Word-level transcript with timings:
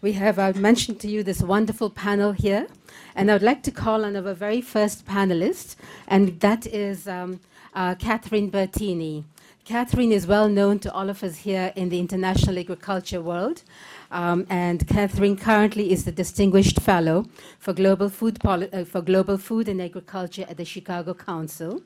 We 0.00 0.12
have 0.12 0.56
mentioned 0.56 1.00
to 1.00 1.08
you 1.08 1.24
this 1.24 1.42
wonderful 1.42 1.90
panel 1.90 2.30
here, 2.30 2.68
and 3.16 3.28
I 3.28 3.34
would 3.34 3.42
like 3.42 3.64
to 3.64 3.72
call 3.72 4.04
on 4.04 4.14
our 4.14 4.32
very 4.32 4.60
first 4.60 5.04
panelist, 5.04 5.74
and 6.06 6.38
that 6.38 6.68
is 6.68 7.08
um, 7.08 7.40
uh, 7.74 7.96
Catherine 7.96 8.48
Bertini. 8.48 9.24
Catherine 9.64 10.12
is 10.12 10.24
well 10.24 10.48
known 10.48 10.78
to 10.78 10.92
all 10.92 11.10
of 11.10 11.24
us 11.24 11.38
here 11.38 11.72
in 11.74 11.88
the 11.88 11.98
international 11.98 12.60
agriculture 12.60 13.20
world. 13.20 13.64
Um, 14.12 14.46
and 14.48 14.86
Catherine 14.86 15.36
currently 15.36 15.90
is 15.90 16.04
the 16.04 16.12
Distinguished 16.12 16.80
Fellow 16.80 17.26
for 17.58 17.72
Global 17.72 18.08
Food, 18.08 18.38
Poli- 18.38 18.72
uh, 18.72 18.84
for 18.84 19.02
Global 19.02 19.36
Food 19.36 19.68
and 19.68 19.82
Agriculture 19.82 20.46
at 20.48 20.58
the 20.58 20.64
Chicago 20.64 21.12
Council. 21.12 21.82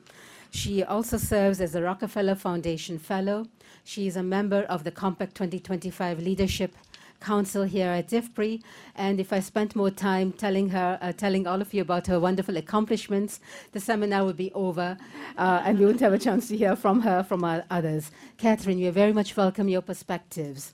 She 0.51 0.83
also 0.83 1.17
serves 1.17 1.59
as 1.59 1.73
a 1.73 1.81
Rockefeller 1.81 2.35
Foundation 2.35 2.99
Fellow. 2.99 3.47
She 3.83 4.05
is 4.05 4.15
a 4.15 4.23
member 4.23 4.61
of 4.69 4.83
the 4.83 4.91
Compact 4.91 5.33
2025 5.33 6.19
Leadership 6.19 6.75
Council 7.23 7.63
here 7.63 7.89
at 7.89 8.09
IFPRI. 8.09 8.61
And 8.95 9.19
if 9.19 9.31
I 9.31 9.39
spent 9.39 9.75
more 9.75 9.89
time 9.89 10.33
telling 10.33 10.69
her, 10.69 10.99
uh, 11.01 11.13
telling 11.13 11.47
all 11.47 11.61
of 11.61 11.73
you 11.73 11.81
about 11.81 12.07
her 12.07 12.19
wonderful 12.19 12.57
accomplishments, 12.57 13.39
the 13.71 13.79
seminar 13.79 14.25
would 14.25 14.37
be 14.37 14.51
over, 14.53 14.97
uh, 15.37 15.61
and 15.65 15.79
we 15.79 15.85
wouldn't 15.85 16.01
have 16.01 16.13
a 16.13 16.19
chance 16.19 16.49
to 16.49 16.57
hear 16.57 16.75
from 16.75 17.01
her, 17.01 17.23
from 17.23 17.43
others. 17.69 18.11
Catherine, 18.37 18.79
we 18.79 18.89
very 18.89 19.13
much 19.13 19.35
welcome 19.37 19.69
your 19.69 19.81
perspectives. 19.81 20.73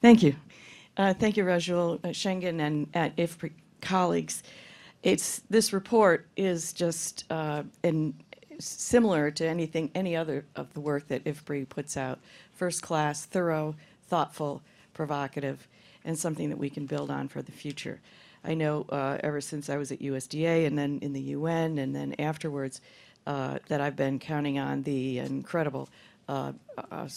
Thank 0.00 0.22
you. 0.22 0.36
Uh, 0.96 1.12
thank 1.12 1.36
you, 1.36 1.44
Rajul 1.44 1.98
uh, 2.04 2.08
Shenggen 2.08 2.60
and 2.60 2.88
at 2.94 3.16
IFPRI 3.16 3.52
colleagues. 3.80 4.42
It's 5.02 5.42
this 5.50 5.72
report 5.72 6.28
is 6.36 6.72
just 6.72 7.24
uh, 7.30 7.64
in, 7.82 8.14
similar 8.58 9.30
to 9.32 9.46
anything, 9.46 9.90
any 9.94 10.16
other 10.16 10.46
of 10.56 10.72
the 10.72 10.80
work 10.80 11.08
that 11.08 11.24
IFPRI 11.24 11.68
puts 11.68 11.96
out. 11.96 12.20
First 12.52 12.82
class, 12.82 13.24
thorough, 13.24 13.74
thoughtful, 14.06 14.62
provocative, 14.94 15.66
and 16.04 16.18
something 16.18 16.48
that 16.50 16.58
we 16.58 16.70
can 16.70 16.86
build 16.86 17.10
on 17.10 17.28
for 17.28 17.42
the 17.42 17.52
future. 17.52 18.00
I 18.44 18.54
know 18.54 18.86
uh, 18.90 19.18
ever 19.20 19.40
since 19.40 19.70
I 19.70 19.76
was 19.76 19.90
at 19.90 20.00
USDA 20.00 20.66
and 20.66 20.76
then 20.76 20.98
in 21.00 21.12
the 21.12 21.20
UN 21.20 21.78
and 21.78 21.94
then 21.94 22.14
afterwards 22.18 22.80
uh, 23.26 23.58
that 23.68 23.80
I've 23.80 23.96
been 23.96 24.18
counting 24.18 24.58
on 24.58 24.82
the 24.82 25.18
incredible 25.18 25.88
uh, 26.28 26.52
uh, 26.90 27.08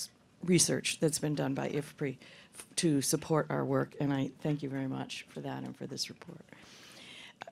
research 0.43 0.99
that's 0.99 1.19
been 1.19 1.35
done 1.35 1.53
by 1.53 1.69
IFPRI 1.69 2.17
to 2.77 3.01
support 3.01 3.47
our 3.49 3.65
work, 3.65 3.93
and 3.99 4.13
I 4.13 4.31
thank 4.41 4.63
you 4.63 4.69
very 4.69 4.87
much 4.87 5.25
for 5.29 5.41
that 5.41 5.63
and 5.63 5.75
for 5.75 5.85
this 5.85 6.09
report. 6.09 6.41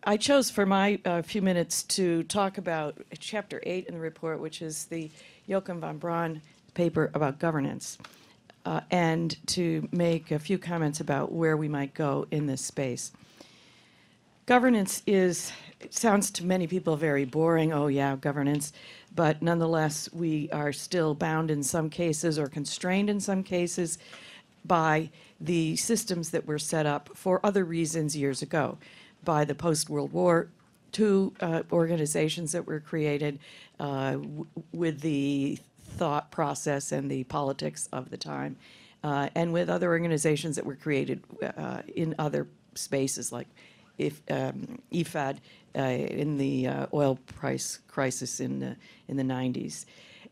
I 0.03 0.17
chose 0.17 0.50
for 0.50 0.66
my 0.66 1.00
uh, 1.05 1.22
few 1.22 1.41
minutes 1.41 1.83
to 1.83 2.23
talk 2.23 2.57
about 2.57 2.97
chapter 3.19 3.61
eight 3.63 3.88
in 3.88 3.95
the 3.95 4.00
report, 4.00 4.39
which 4.39 4.61
is 4.61 4.85
the 4.85 5.11
Joachim 5.47 5.80
von 5.80 5.97
Braun 5.97 6.41
paper 6.73 7.11
about 7.13 7.39
governance, 7.39 7.97
and 8.91 9.35
to 9.47 9.88
make 9.91 10.31
a 10.31 10.39
few 10.39 10.58
comments 10.58 10.99
about 10.99 11.31
where 11.31 11.58
we 11.58 11.67
might 11.67 11.94
go 11.94 12.25
in 12.31 12.47
this 12.47 12.61
space. 12.61 13.11
Governance 14.45 15.02
is, 15.07 15.52
sounds 15.89 16.30
to 16.31 16.45
many 16.45 16.67
people 16.67 16.95
very 16.95 17.25
boring. 17.25 17.73
Oh, 17.73 17.88
yeah, 17.88 18.16
governance. 18.16 18.73
But 19.16 19.41
nonetheless, 19.41 20.09
we 20.13 20.49
are 20.52 20.73
still 20.73 21.16
bound 21.16 21.49
in 21.49 21.63
some 21.63 21.89
cases 21.89 22.38
or 22.38 22.47
constrained 22.47 23.09
in 23.09 23.19
some 23.19 23.41
cases 23.44 23.97
by 24.66 25.09
the 25.39 25.75
systems 25.77 26.29
that 26.31 26.45
were 26.45 26.59
set 26.59 26.85
up 26.85 27.09
for 27.16 27.39
other 27.44 27.66
reasons 27.66 28.16
years 28.16 28.41
ago, 28.41 28.77
by 29.23 29.45
the 29.45 29.55
post 29.55 29.89
World 29.89 30.11
War 30.11 30.50
II 30.97 31.31
uh, 31.39 31.63
organizations 31.72 32.52
that 32.52 32.66
were 32.66 32.79
created 32.79 33.39
uh, 33.79 34.17
with 34.72 35.02
the 35.02 35.59
thought 35.95 36.31
process 36.31 36.91
and 36.91 37.09
the 37.09 37.23
politics 37.25 37.88
of 37.91 38.09
the 38.09 38.17
time, 38.17 38.57
uh, 39.03 39.29
and 39.35 39.53
with 39.53 39.69
other 39.69 39.89
organizations 39.89 40.55
that 40.55 40.65
were 40.65 40.75
created 40.75 41.23
uh, 41.57 41.81
in 41.95 42.15
other 42.19 42.47
spaces 42.75 43.31
like 43.31 43.47
if 43.97 44.21
um, 44.29 44.79
IFAD 44.91 45.38
uh, 45.77 45.81
in 45.81 46.38
the 46.38 46.67
uh, 46.67 46.88
oil 46.93 47.17
price 47.27 47.79
crisis 47.88 48.39
in 48.39 48.59
the 48.59 48.75
in 49.07 49.17
the 49.17 49.23
90s, 49.23 49.85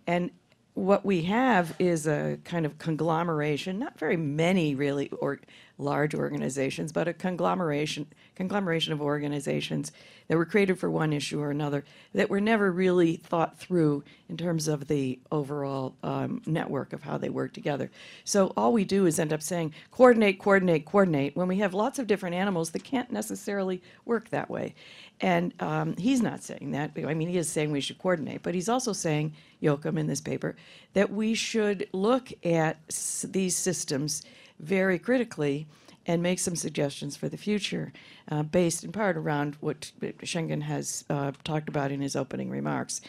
and 0.08 0.32
what 0.74 1.06
we 1.06 1.22
have 1.24 1.76
is 1.78 2.08
a 2.08 2.38
kind 2.44 2.66
of 2.66 2.78
conglomeration, 2.80 3.78
not 3.80 3.98
very 4.00 4.18
many 4.18 4.76
really 4.76 5.10
or 5.10 5.40
large 5.78 6.14
organizations, 6.14 6.92
but 6.92 7.08
a 7.08 7.14
conglomeration 7.14 8.08
conglomeration 8.36 8.94
of 8.94 9.02
organizations 9.02 9.92
that 10.28 10.38
were 10.38 10.46
created 10.46 10.80
for 10.80 10.90
one 10.90 11.14
issue 11.14 11.40
or 11.40 11.52
another 11.52 11.84
that 12.14 12.30
were 12.30 12.42
never 12.42 12.72
really 12.72 13.18
thought 13.18 13.58
through 13.60 14.04
in 14.30 14.38
terms 14.38 14.68
of 14.68 14.88
the 14.88 15.20
overall 15.32 15.94
um, 16.04 16.42
network 16.46 16.94
of 16.94 17.04
how 17.04 17.18
they 17.18 17.30
work 17.30 17.54
together. 17.54 17.92
So 18.24 18.52
all 18.58 18.74
we 18.74 18.86
do 18.86 19.06
is 19.06 19.20
end 19.20 19.34
up 19.34 19.42
saying 19.42 19.74
coordinate, 19.92 20.40
coordinate, 20.40 20.86
coordinate 20.86 21.36
when 21.36 21.48
we 21.48 21.58
have 21.58 21.74
lots 21.74 22.00
of 22.00 22.08
different 22.08 22.36
animals 22.36 22.72
that 22.72 22.84
can't 22.84 23.12
necessarily 23.12 23.82
work 24.06 24.30
that 24.30 24.50
way. 24.50 24.74
And 25.22 25.54
um, 25.62 25.96
he's 25.98 26.22
not 26.22 26.44
saying 26.44 26.72
that. 26.72 26.92
I 26.98 27.14
mean, 27.14 27.30
he 27.30 27.38
is 27.38 27.50
saying 27.50 27.72
we 27.72 27.82
should 27.82 28.00
coordinate, 28.00 28.44
but 28.44 28.56
he's 28.56 28.70
also 28.70 28.94
saying, 28.94 29.34
Joachim 29.60 29.98
in 29.98 30.08
this 30.08 30.22
paper, 30.22 30.56
that 30.94 31.12
we 31.12 31.34
should 31.34 31.88
look 31.94 32.32
at 32.44 32.78
these 33.24 33.56
systems 33.56 34.24
very 34.60 35.00
critically 35.00 35.68
and 36.06 36.22
make 36.22 36.40
some 36.40 36.56
suggestions 36.56 37.16
for 37.16 37.30
the 37.30 37.38
future, 37.38 37.94
uh, 38.30 38.44
based 38.44 38.84
in 38.84 38.92
part 38.92 39.16
around 39.16 39.56
what 39.62 39.92
Shenggen 40.02 40.64
has 40.64 41.06
uh, 41.10 41.32
talked 41.44 41.70
about 41.70 41.92
in 41.92 42.02
his 42.02 42.16
opening 42.16 42.50
remarks. 42.50 43.02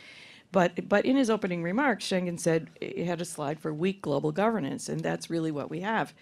But, 0.52 0.88
but 0.88 1.04
in 1.04 1.16
his 1.16 1.30
opening 1.30 1.64
remarks, 1.64 2.04
Shenggen 2.04 2.38
said 2.38 2.70
he 2.80 3.04
had 3.04 3.20
a 3.20 3.24
slide 3.24 3.58
for 3.58 3.74
weak 3.74 4.00
global 4.00 4.30
governance, 4.30 4.88
and 4.88 5.00
that's 5.00 5.28
really 5.28 5.50
what 5.50 5.68
we 5.68 5.80
have. 5.80 6.14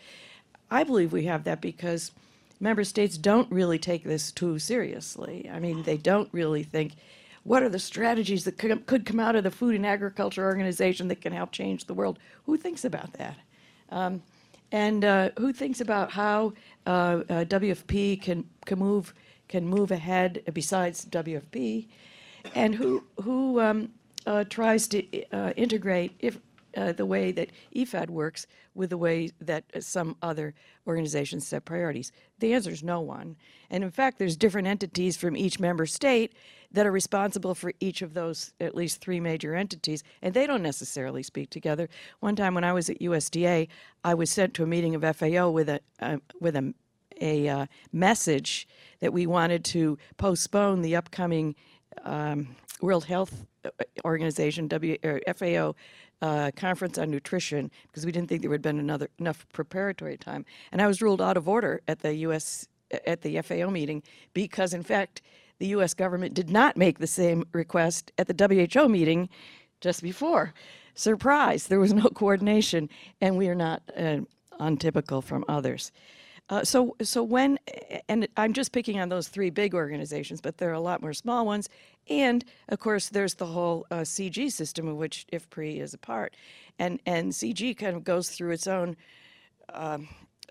I 0.71 0.85
believe 0.85 1.13
we 1.13 1.27
have 1.27 1.45
that 1.45 1.61
because 1.61 2.13
member 2.59 2.85
states 2.85 3.19
don't 3.19 3.53
really 3.53 3.79
take 3.79 4.05
this 4.05 4.33
too 4.33 4.59
seriously. 4.59 5.51
I 5.53 5.59
mean, 5.59 5.83
they 5.83 5.99
don't 5.99 6.31
really 6.33 6.63
think, 6.63 6.95
what 7.45 7.63
are 7.63 7.69
the 7.69 7.79
strategies 7.79 8.45
that 8.45 8.57
could, 8.57 8.87
could 8.87 9.05
come 9.05 9.21
out 9.21 9.37
of 9.37 9.45
the 9.45 9.51
Food 9.51 9.75
and 9.75 9.85
Agriculture 9.85 10.47
Organization 10.47 11.09
that 11.09 11.21
can 11.21 11.35
help 11.35 11.53
change 11.53 11.85
the 11.85 11.93
world? 11.93 12.19
Who 12.47 12.57
thinks 12.57 12.87
about 12.87 13.13
that? 13.15 13.37
Um, 13.91 14.23
and 14.73 15.05
uh, 15.05 15.31
who 15.39 15.53
thinks 15.53 15.81
about 15.81 16.11
how 16.11 16.55
uh, 16.87 16.91
uh, 16.91 17.45
WFP 17.45 18.21
can, 18.21 18.45
can 18.67 18.79
move 18.79 19.15
can 19.49 19.69
move 19.69 19.91
ahead 19.91 20.43
besides 20.55 21.05
WFP, 21.05 21.87
and 22.55 22.75
who 22.75 23.05
who 23.23 23.61
um, 23.61 23.91
uh, 24.27 24.45
tries 24.45 24.89
to 24.89 25.05
uh, 25.31 25.53
integrate 25.57 26.13
if 26.21 26.39
uh, 26.77 26.93
the 26.93 27.07
way 27.07 27.33
that 27.33 27.51
IFAD 27.75 28.11
works 28.11 28.47
with 28.75 28.91
the 28.91 28.99
way 28.99 29.31
that 29.41 29.65
uh, 29.75 29.81
some 29.81 30.17
other 30.23 30.55
organizations 30.87 31.47
set 31.47 31.65
priorities? 31.65 32.13
The 32.39 32.55
answer 32.55 32.71
is 32.71 32.83
no 32.83 33.01
one. 33.01 33.37
And 33.71 33.85
in 33.85 33.91
fact, 33.91 34.19
there's 34.19 34.37
different 34.37 34.69
entities 34.69 35.17
from 35.17 35.37
each 35.37 35.61
member 35.61 35.87
state 35.87 36.35
that 36.73 36.87
are 36.87 36.93
responsible 36.93 37.55
for 37.55 37.73
each 37.81 38.03
of 38.03 38.15
those 38.15 38.53
at 38.61 38.75
least 38.75 39.01
three 39.01 39.21
major 39.21 39.55
entities, 39.55 40.03
and 40.23 40.35
they 40.35 40.47
don't 40.47 40.63
necessarily 40.63 41.23
speak 41.23 41.51
together. 41.51 41.89
One 42.21 42.37
time 42.37 42.55
when 42.55 42.65
I 42.65 42.73
was 42.73 42.89
at 42.89 43.01
USDA, 43.01 43.69
I 44.05 44.15
was 44.15 44.31
sent 44.31 44.55
to 44.55 44.63
a 44.63 44.67
meeting 44.67 44.95
of 44.95 45.17
FAO 45.17 45.51
with 45.51 45.69
a 45.69 45.81
uh, 46.01 46.19
with 46.41 46.57
a 46.57 46.75
a 47.21 47.49
uh, 47.49 47.67
message 47.93 48.67
that 49.01 49.13
we 49.13 49.27
wanted 49.27 49.65
to 49.65 49.99
postpone 50.17 50.83
the 50.83 50.97
upcoming 50.97 51.55
um, 52.05 52.49
World 52.81 53.05
Health 53.05 53.47
Organization 54.05 54.69
w, 54.69 54.99
FAO 55.37 55.75
uh, 56.21 56.51
conference 56.57 56.99
on 56.99 57.11
nutrition 57.11 57.71
because 57.87 58.07
we 58.07 58.13
didn't 58.13 58.29
think 58.29 58.43
there 58.43 58.51
would 58.51 58.57
have 58.57 58.63
been 58.63 58.79
another 58.79 59.09
enough 59.19 59.47
preparatory 59.53 60.17
time, 60.17 60.45
and 60.71 60.81
I 60.81 60.87
was 60.87 61.03
ruled 61.03 61.21
out 61.21 61.37
of 61.37 61.49
order 61.49 61.81
at 61.89 62.01
the 62.01 62.15
U.S. 62.17 62.69
at 63.07 63.23
the 63.23 63.41
FAO 63.43 63.71
meeting 63.71 64.03
because, 64.35 64.73
in 64.73 64.83
fact, 64.83 65.23
the 65.59 65.67
U.S. 65.69 65.95
government 65.95 66.35
did 66.35 66.51
not 66.51 66.77
make 66.77 66.99
the 66.99 67.07
same 67.07 67.45
request 67.53 68.13
at 68.19 68.27
the 68.29 68.69
WHO 68.75 68.89
meeting 68.89 69.29
just 69.81 70.03
before. 70.03 70.55
Surprise! 70.95 71.67
There 71.67 71.81
was 71.81 71.93
no 71.93 72.09
coordination, 72.15 72.89
and 73.21 73.37
we 73.37 73.49
are 73.49 73.55
not 73.55 73.83
uh, 73.97 74.19
untypical 74.61 75.23
from 75.23 75.45
others. 75.49 75.93
Uh, 76.49 76.65
so, 76.65 76.97
so 77.03 77.23
when, 77.23 77.59
and 78.09 78.29
I'm 78.37 78.53
just 78.53 78.73
picking 78.73 79.01
on 79.01 79.09
those 79.09 79.29
three 79.29 79.51
big 79.51 79.75
organizations, 79.75 80.41
but 80.41 80.59
there 80.59 80.71
are 80.71 80.75
a 80.75 80.81
lot 80.81 81.01
more 81.01 81.13
small 81.15 81.47
ones. 81.47 81.69
And 82.09 82.45
of 82.69 82.79
course, 82.79 83.09
there's 83.09 83.35
the 83.35 83.47
whole 83.47 83.87
uh, 83.91 83.99
CG 84.01 84.51
system 84.53 84.89
of 84.89 84.97
which 84.97 85.27
IFPRI 85.33 85.81
is 85.81 85.95
a 85.95 85.99
part. 85.99 86.35
And, 86.79 87.01
and 87.07 87.33
CG 87.33 87.77
kind 87.79 87.97
of 87.97 88.05
goes 88.05 88.29
through 88.29 88.51
its 88.51 88.67
own 88.67 88.97
um, 89.73 90.09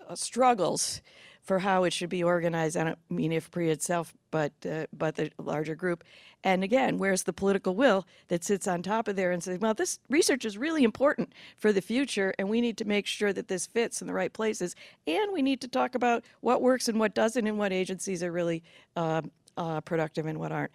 uh, 0.08 0.14
struggles 0.14 1.02
for 1.42 1.58
how 1.58 1.84
it 1.84 1.92
should 1.92 2.08
be 2.08 2.22
organized. 2.22 2.76
I 2.76 2.84
don't 2.84 2.98
mean 3.10 3.32
IFPRI 3.32 3.68
itself, 3.68 4.14
but 4.30 4.52
uh, 4.68 4.86
but 4.92 5.16
the 5.16 5.30
larger 5.38 5.74
group. 5.74 6.04
And 6.44 6.64
again, 6.64 6.98
where's 6.98 7.22
the 7.22 7.32
political 7.32 7.76
will 7.76 8.06
that 8.28 8.42
sits 8.42 8.66
on 8.66 8.82
top 8.82 9.06
of 9.06 9.14
there 9.16 9.30
and 9.30 9.42
says, 9.42 9.60
well, 9.60 9.74
this 9.74 10.00
research 10.08 10.44
is 10.44 10.58
really 10.58 10.82
important 10.82 11.32
for 11.56 11.72
the 11.72 11.80
future, 11.80 12.34
and 12.38 12.48
we 12.48 12.60
need 12.60 12.76
to 12.78 12.84
make 12.84 13.06
sure 13.06 13.32
that 13.32 13.48
this 13.48 13.66
fits 13.66 14.00
in 14.00 14.06
the 14.06 14.14
right 14.14 14.32
places, 14.32 14.74
and 15.06 15.32
we 15.32 15.42
need 15.42 15.60
to 15.60 15.68
talk 15.68 15.94
about 15.94 16.24
what 16.40 16.62
works 16.62 16.88
and 16.88 16.98
what 16.98 17.14
doesn't, 17.14 17.46
and 17.46 17.58
what 17.58 17.72
agencies 17.72 18.22
are 18.22 18.32
really. 18.32 18.62
Uh, 18.96 19.22
uh, 19.56 19.80
productive 19.82 20.26
and 20.26 20.38
what 20.38 20.52
aren't. 20.52 20.72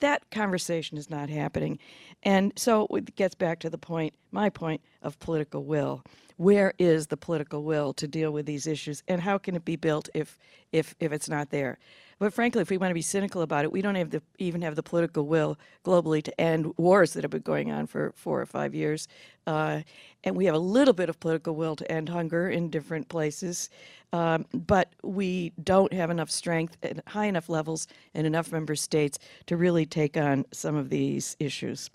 that 0.00 0.30
conversation 0.30 0.98
is 0.98 1.08
not 1.10 1.30
happening. 1.30 1.78
And 2.22 2.52
so 2.56 2.86
it 2.90 3.14
gets 3.16 3.34
back 3.34 3.60
to 3.60 3.70
the 3.70 3.78
point, 3.78 4.14
my 4.30 4.50
point 4.50 4.82
of 5.02 5.18
political 5.18 5.64
will. 5.64 6.02
Where 6.36 6.74
is 6.78 7.06
the 7.06 7.16
political 7.16 7.62
will 7.62 7.94
to 7.94 8.06
deal 8.06 8.30
with 8.30 8.46
these 8.46 8.66
issues 8.66 9.02
and 9.08 9.22
how 9.22 9.38
can 9.38 9.54
it 9.56 9.64
be 9.64 9.76
built 9.76 10.08
if 10.14 10.38
if 10.72 10.94
if 11.00 11.12
it's 11.12 11.28
not 11.28 11.50
there? 11.50 11.78
But 12.18 12.32
frankly, 12.32 12.62
if 12.62 12.70
we 12.70 12.78
want 12.78 12.90
to 12.90 12.94
be 12.94 13.02
cynical 13.02 13.42
about 13.42 13.64
it, 13.64 13.72
we 13.72 13.82
don't 13.82 13.94
have 13.94 14.10
the, 14.10 14.22
even 14.38 14.62
have 14.62 14.74
the 14.74 14.82
political 14.82 15.26
will 15.26 15.58
globally 15.84 16.22
to 16.22 16.40
end 16.40 16.72
wars 16.78 17.12
that 17.12 17.24
have 17.24 17.30
been 17.30 17.42
going 17.42 17.70
on 17.70 17.86
for 17.86 18.12
four 18.16 18.40
or 18.40 18.46
five 18.46 18.74
years. 18.74 19.06
Uh, 19.46 19.82
and 20.24 20.34
we 20.34 20.46
have 20.46 20.54
a 20.54 20.58
little 20.58 20.94
bit 20.94 21.10
of 21.10 21.20
political 21.20 21.54
will 21.54 21.76
to 21.76 21.92
end 21.92 22.08
hunger 22.08 22.48
in 22.48 22.70
different 22.70 23.08
places. 23.08 23.68
Um, 24.12 24.46
but 24.54 24.92
we 25.02 25.52
don't 25.62 25.92
have 25.92 26.10
enough 26.10 26.30
strength 26.30 26.78
at 26.82 27.06
high 27.06 27.26
enough 27.26 27.50
levels 27.50 27.86
in 28.14 28.24
enough 28.24 28.50
member 28.50 28.76
states 28.76 29.18
to 29.46 29.56
really 29.56 29.84
take 29.84 30.16
on 30.16 30.46
some 30.52 30.74
of 30.74 30.88
these 30.88 31.36
issues. 31.38 31.90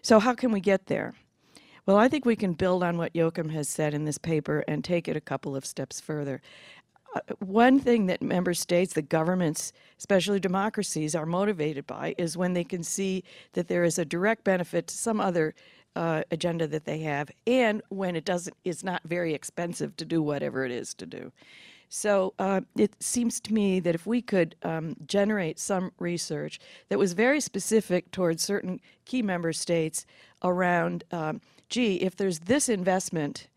So, 0.00 0.18
how 0.20 0.32
can 0.32 0.52
we 0.52 0.60
get 0.60 0.86
there? 0.86 1.14
Well, 1.84 1.98
I 1.98 2.08
think 2.08 2.24
we 2.24 2.34
can 2.34 2.54
build 2.54 2.82
on 2.82 2.98
what 2.98 3.14
Joachim 3.14 3.50
has 3.50 3.68
said 3.68 3.94
in 3.94 4.04
this 4.04 4.18
paper 4.18 4.64
and 4.66 4.82
take 4.82 5.06
it 5.06 5.16
a 5.16 5.20
couple 5.20 5.54
of 5.54 5.64
steps 5.64 6.00
further 6.00 6.40
one 7.38 7.78
thing 7.78 8.06
that 8.06 8.22
member 8.22 8.54
states, 8.54 8.94
the 8.94 9.02
governments, 9.02 9.72
especially 9.98 10.40
democracies, 10.40 11.14
are 11.14 11.26
motivated 11.26 11.86
by 11.86 12.14
is 12.18 12.36
when 12.36 12.52
they 12.52 12.64
can 12.64 12.82
see 12.82 13.24
that 13.52 13.68
there 13.68 13.84
is 13.84 13.98
a 13.98 14.04
direct 14.04 14.44
benefit 14.44 14.86
to 14.88 14.94
some 14.96 15.20
other 15.20 15.54
uh, 15.94 16.22
agenda 16.30 16.66
that 16.66 16.84
they 16.84 16.98
have, 16.98 17.30
and 17.46 17.82
when 17.88 18.16
it 18.16 18.24
doesn't, 18.24 18.54
it's 18.64 18.84
not 18.84 19.00
very 19.04 19.32
expensive 19.32 19.96
to 19.96 20.04
do 20.04 20.22
whatever 20.22 20.64
it 20.64 20.70
is 20.70 20.92
to 20.94 21.06
do. 21.06 21.32
So 21.88 22.34
uh, 22.38 22.62
it 22.76 22.94
seems 23.00 23.40
to 23.40 23.54
me 23.54 23.80
that 23.80 23.94
if 23.94 24.06
we 24.06 24.20
could 24.20 24.56
um, 24.62 24.96
generate 25.06 25.58
some 25.58 25.92
research 25.98 26.58
that 26.88 26.98
was 26.98 27.12
very 27.12 27.40
specific 27.40 28.10
towards 28.10 28.42
certain 28.42 28.80
key 29.04 29.22
member 29.22 29.52
states 29.52 30.04
around, 30.42 31.04
um, 31.12 31.40
gee, 31.68 31.96
if 31.96 32.16
there's 32.16 32.40
this 32.40 32.68
investment 32.68 33.48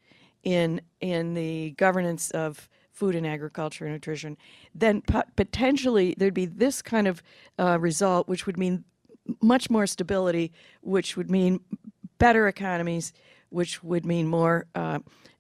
in 0.44 0.80
in 1.02 1.34
the 1.34 1.72
governance 1.72 2.32
of 2.32 2.70
food 3.00 3.16
and 3.16 3.26
agriculture 3.26 3.86
and 3.86 3.94
nutrition, 3.94 4.38
then 4.76 5.02
potentially 5.36 6.14
there'd 6.18 6.34
be 6.34 6.46
this 6.46 6.82
kind 6.82 7.08
of 7.08 7.24
uh, 7.58 7.78
result, 7.80 8.28
which 8.28 8.46
would 8.46 8.58
mean 8.58 8.84
much 9.42 9.70
more 9.70 9.88
stability, 9.88 10.52
which 10.82 11.16
would 11.16 11.32
mean 11.32 11.60
better 12.18 12.48
economies, 12.48 13.14
which 13.50 13.82
would 13.84 14.06
mean 14.06 14.28
more 14.28 14.66
uh, 14.76 15.00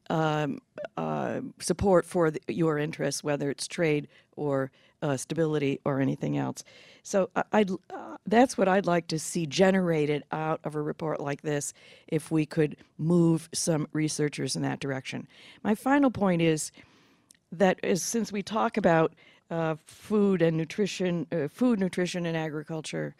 um, 0.09 0.59
uh, 0.97 1.41
support 1.59 2.05
for 2.05 2.31
the, 2.31 2.39
your 2.47 2.79
interests, 2.79 3.23
whether 3.23 3.49
it's 3.49 3.67
trade 3.67 4.07
or 4.35 4.71
uh, 5.01 5.17
stability 5.17 5.79
or 5.85 5.99
anything 5.99 6.37
else. 6.37 6.63
So 7.03 7.29
uh, 7.35 7.43
that's 8.25 8.57
what 8.57 8.67
I'd 8.67 8.85
like 8.85 9.07
to 9.07 9.19
see 9.19 9.45
generated 9.45 10.23
out 10.31 10.59
of 10.63 10.75
a 10.75 10.81
report 10.81 11.19
like 11.19 11.41
this 11.41 11.73
if 12.07 12.31
we 12.31 12.45
could 12.45 12.75
move 12.97 13.49
some 13.53 13.87
researchers 13.93 14.55
in 14.55 14.61
that 14.63 14.79
direction. 14.79 15.27
My 15.63 15.75
final 15.75 16.11
point 16.11 16.41
is 16.41 16.71
that 17.51 17.79
is 17.83 18.03
since 18.03 18.31
we 18.31 18.41
talk 18.41 18.77
about 18.77 19.13
uh, 19.49 19.75
food 19.85 20.41
and 20.41 20.55
nutrition, 20.55 21.25
uh, 21.31 21.47
food, 21.47 21.79
nutrition, 21.79 22.25
and 22.25 22.37
agriculture, 22.37 23.15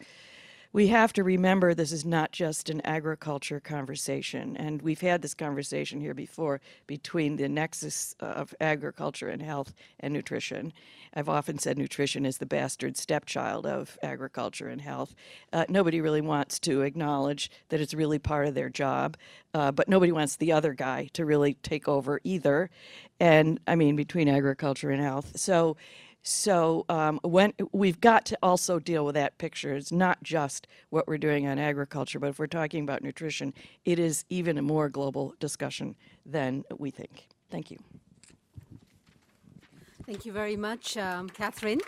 we 0.72 0.86
have 0.86 1.12
to 1.12 1.24
remember 1.24 1.74
this 1.74 1.90
is 1.90 2.04
not 2.04 2.30
just 2.30 2.70
an 2.70 2.80
agriculture 2.82 3.58
conversation. 3.58 4.56
And 4.56 4.80
we've 4.82 5.00
had 5.00 5.20
this 5.20 5.34
conversation 5.34 6.00
here 6.00 6.14
before 6.14 6.60
between 6.86 7.36
the 7.36 7.48
nexus 7.48 8.14
of 8.20 8.54
agriculture 8.60 9.28
and 9.28 9.42
health 9.42 9.74
and 9.98 10.14
nutrition. 10.14 10.72
I've 11.12 11.28
often 11.28 11.58
said 11.58 11.76
nutrition 11.76 12.24
is 12.24 12.38
the 12.38 12.46
bastard 12.46 12.96
stepchild 12.96 13.66
of 13.66 13.98
agriculture 14.00 14.68
and 14.68 14.80
health. 14.80 15.14
Uh, 15.52 15.64
nobody 15.68 16.00
really 16.00 16.20
wants 16.20 16.60
to 16.60 16.82
acknowledge 16.82 17.50
that 17.70 17.80
it's 17.80 17.94
really 17.94 18.20
part 18.20 18.46
of 18.46 18.54
their 18.54 18.68
job, 18.68 19.16
uh, 19.52 19.72
but 19.72 19.88
nobody 19.88 20.12
wants 20.12 20.36
the 20.36 20.52
other 20.52 20.72
guy 20.72 21.08
to 21.14 21.24
really 21.24 21.54
take 21.54 21.88
over 21.88 22.20
either. 22.22 22.70
And 23.18 23.58
I 23.66 23.74
mean, 23.74 23.96
between 23.96 24.28
agriculture 24.28 24.90
and 24.90 25.02
health. 25.02 25.32
So 25.34 25.76
so 26.22 26.84
um, 26.88 27.18
when 27.22 27.52
we've 27.72 28.00
got 28.00 28.24
to 28.26 28.38
also 28.42 28.78
deal 28.78 29.04
with 29.04 29.14
that 29.14 29.38
picture. 29.38 29.74
It's 29.74 29.92
not 29.92 30.22
just 30.22 30.66
what 30.90 31.08
we're 31.08 31.18
doing 31.18 31.46
on 31.46 31.58
agriculture, 31.58 32.18
but 32.18 32.28
if 32.28 32.38
we're 32.38 32.46
talking 32.46 32.82
about 32.82 33.02
nutrition, 33.02 33.54
it 33.84 33.98
is 33.98 34.24
even 34.28 34.58
a 34.58 34.62
more 34.62 34.88
global 34.88 35.34
discussion 35.40 35.96
than 36.26 36.64
we 36.78 36.90
think. 36.90 37.28
Thank 37.50 37.70
you. 37.70 37.78
Thank 40.06 40.26
you 40.26 40.32
very 40.32 40.56
much, 40.56 40.96
um, 40.96 41.28
Catherine. 41.30 41.80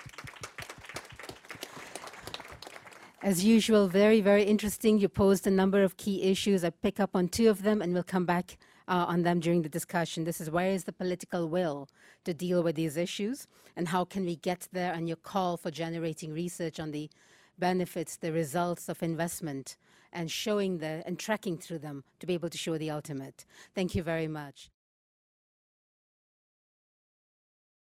As 3.22 3.44
usual, 3.44 3.86
very, 3.86 4.20
very 4.20 4.42
interesting. 4.42 4.98
You 4.98 5.08
posed 5.08 5.46
a 5.46 5.50
number 5.50 5.82
of 5.82 5.96
key 5.96 6.22
issues. 6.22 6.64
I 6.64 6.70
pick 6.70 6.98
up 6.98 7.10
on 7.14 7.28
two 7.28 7.48
of 7.48 7.62
them, 7.62 7.80
and 7.80 7.92
we'll 7.92 8.02
come 8.02 8.26
back 8.26 8.58
uh, 8.88 9.06
on 9.08 9.22
them 9.22 9.40
during 9.40 9.62
the 9.62 9.68
discussion. 9.68 10.24
This 10.24 10.40
is 10.40 10.50
where 10.50 10.70
is 10.70 10.84
the 10.84 10.92
political 10.92 11.48
will 11.48 11.88
to 12.24 12.34
deal 12.34 12.62
with 12.62 12.76
these 12.76 12.96
issues, 12.96 13.46
and 13.76 13.88
how 13.88 14.04
can 14.04 14.24
we 14.24 14.36
get 14.36 14.68
there? 14.72 14.92
And 14.92 15.06
your 15.06 15.16
call 15.16 15.56
for 15.56 15.70
generating 15.70 16.32
research 16.32 16.80
on 16.80 16.90
the 16.90 17.08
benefits, 17.58 18.16
the 18.16 18.32
results 18.32 18.88
of 18.88 19.02
investment, 19.02 19.76
and 20.12 20.30
showing 20.30 20.78
the 20.78 21.02
and 21.06 21.18
tracking 21.18 21.56
through 21.56 21.78
them 21.78 22.02
to 22.18 22.26
be 22.26 22.34
able 22.34 22.50
to 22.50 22.58
show 22.58 22.76
the 22.76 22.90
ultimate. 22.90 23.44
Thank 23.74 23.94
you 23.94 24.02
very 24.02 24.28
much. 24.28 24.71